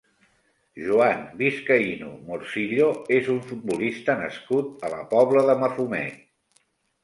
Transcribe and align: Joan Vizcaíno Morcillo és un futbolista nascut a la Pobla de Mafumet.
Joan 0.85 1.21
Vizcaíno 1.41 2.09
Morcillo 2.31 2.89
és 3.19 3.31
un 3.35 3.39
futbolista 3.53 4.19
nascut 4.25 4.89
a 4.91 4.95
la 4.99 5.07
Pobla 5.15 5.49
de 5.53 5.61
Mafumet. 5.65 6.23